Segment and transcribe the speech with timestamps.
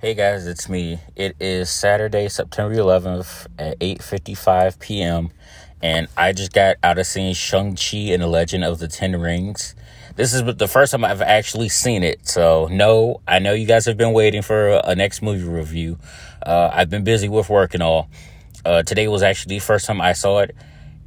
[0.00, 1.00] Hey guys, it's me.
[1.16, 5.30] It is Saturday, September 11th at 8:55 p.m.
[5.82, 9.74] and I just got out of seeing Shang-Chi and the Legend of the Ten Rings.
[10.14, 12.28] This is the first time I've actually seen it.
[12.28, 15.98] So, no, I know you guys have been waiting for a, next movie review.
[16.46, 18.08] Uh, I've been busy with work and all.
[18.64, 20.54] Uh, today was actually the first time I saw it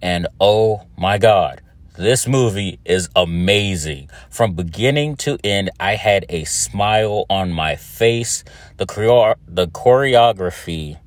[0.01, 1.61] and oh my god
[2.01, 4.09] this movie is amazing.
[4.31, 8.43] From beginning to end, I had a smile on my face.
[8.77, 10.97] The choreo- the choreography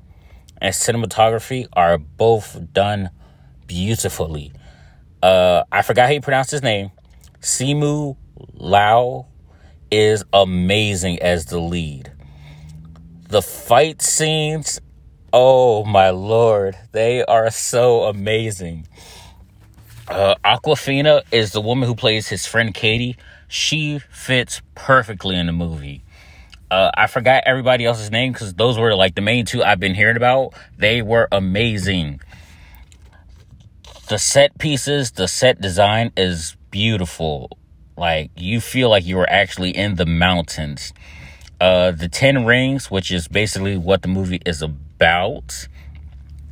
[0.61, 3.09] and cinematography are both done
[3.67, 4.53] beautifully.
[5.21, 6.91] Uh, I forgot how you pronounce his name.
[7.41, 8.15] Simu
[8.53, 9.25] Liu
[9.91, 12.13] is amazing as the lead.
[13.27, 14.79] The fight scenes,
[15.33, 18.87] oh my lord, they are so amazing.
[20.07, 23.17] Uh, Awkwafina is the woman who plays his friend Katy.
[23.47, 26.03] She fits perfectly in the movie.
[26.69, 29.95] Uh, I forgot everybody else's name because those were like the main two I've been
[29.95, 30.53] hearing about.
[30.77, 32.21] They were amazing.
[34.07, 37.57] The set pieces, the set design is beautiful.
[37.97, 40.93] Like you feel like you were actually in the mountains.
[41.61, 45.67] Uh, the Ten Rings, which is basically what the movie is about,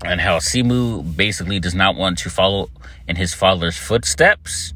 [0.03, 2.69] and how Simu basically does not want to follow
[3.07, 4.73] in his father's footsteps.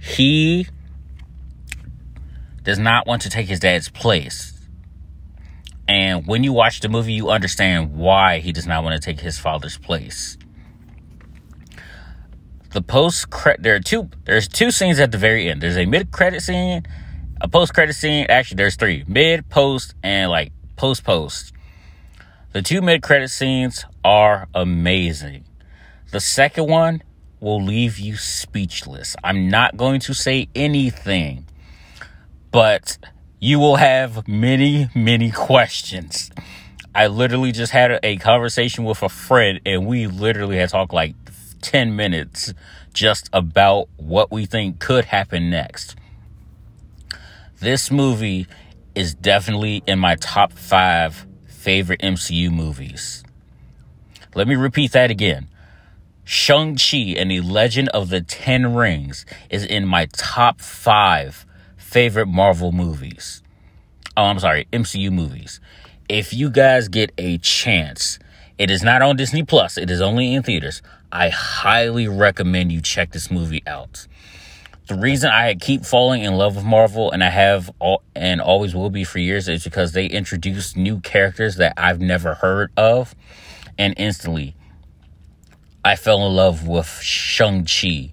[0.00, 0.66] He
[2.62, 4.52] does not want to take his dad's place.
[5.88, 9.20] And when you watch the movie, you understand why he does not want to take
[9.20, 10.36] his father's place.
[12.70, 15.62] The post credit there are two there's two scenes at the very end.
[15.62, 16.84] There's a mid credit scene,
[17.40, 18.26] a post credit scene.
[18.28, 21.52] Actually, there's three mid, post, and like post post.
[22.56, 25.44] The two mid credit scenes are amazing.
[26.10, 27.02] The second one
[27.38, 29.14] will leave you speechless.
[29.22, 31.48] I'm not going to say anything,
[32.50, 32.96] but
[33.40, 36.30] you will have many, many questions.
[36.94, 41.14] I literally just had a conversation with a friend, and we literally had talked like
[41.60, 42.54] 10 minutes
[42.94, 45.94] just about what we think could happen next.
[47.60, 48.46] This movie
[48.94, 51.26] is definitely in my top five
[51.66, 53.24] favorite MCU movies.
[54.36, 55.48] Let me repeat that again.
[56.22, 61.44] Shang-Chi and the Legend of the Ten Rings is in my top five
[61.76, 63.42] favorite Marvel movies.
[64.16, 65.58] Oh, I'm sorry, MCU movies.
[66.08, 68.20] If you guys get a chance,
[68.58, 70.82] it is not on Disney Plus, it is only in theaters.
[71.10, 74.06] I highly recommend you check this movie out
[74.86, 78.74] the reason I keep falling in love with Marvel and I have all and always
[78.74, 83.14] will be for years is because they introduce new characters that I've never heard of
[83.76, 84.54] and instantly
[85.84, 88.12] I fell in love with Shang-Chi.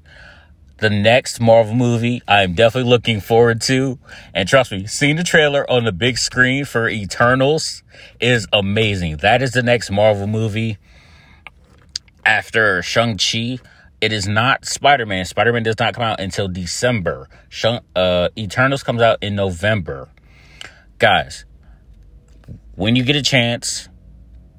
[0.77, 3.99] The next Marvel movie I'm definitely looking forward to
[4.33, 7.83] and trust me, seeing the trailer on the big screen for Eternals
[8.19, 9.17] is amazing.
[9.17, 10.79] That is the next Marvel movie
[12.25, 13.59] after Shang-Chi
[14.03, 15.23] it is not Spider Man.
[15.23, 17.29] Spider Man does not come out until December.
[17.95, 20.09] Uh, Eternals comes out in November.
[20.99, 21.45] Guys,
[22.75, 23.87] when you get a chance,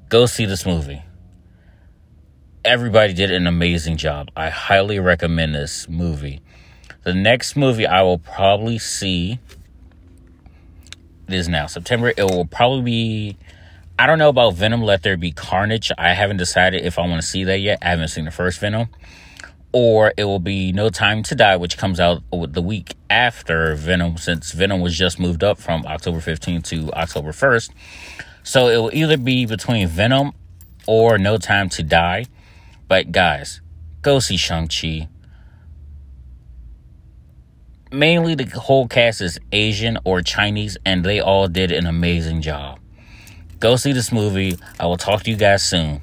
[0.09, 1.03] go see this movie.
[2.63, 4.31] Everybody did an amazing job.
[4.35, 6.41] I highly recommend this movie.
[7.03, 9.37] The next movie I will probably see
[11.27, 12.11] it is now September.
[12.17, 13.37] It will probably be.
[13.97, 14.81] I don't know about Venom.
[14.81, 15.91] Let there be Carnage.
[15.97, 17.79] I haven't decided if I want to see that yet.
[17.81, 18.89] I haven't seen the first Venom
[19.77, 24.15] or it will be No Time to Die, which comes out the week after Venom,
[24.15, 27.71] since Venom was just moved up from October 15th to October 1st.
[28.41, 30.31] So it will either be between Venom
[30.87, 32.25] or No Time to Die.
[32.87, 33.59] But guys,
[34.01, 35.09] go see Shang-Chi.
[37.91, 42.79] Mainly the whole cast is Asian or Chinese, and they all did an amazing job.
[43.65, 44.59] Go see this movie.
[44.79, 46.01] I will talk to you guys soon.